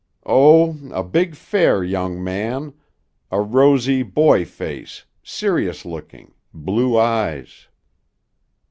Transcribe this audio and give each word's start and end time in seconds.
"Oh, 0.25 0.79
a 0.91 1.03
big, 1.03 1.35
fair 1.35 1.83
young 1.83 2.23
man 2.23 2.73
a 3.29 3.39
rosy 3.39 4.01
boy 4.01 4.45
face, 4.45 5.05
serious 5.21 5.85
looking, 5.85 6.33
blue 6.51 6.97
eyes." 6.97 7.67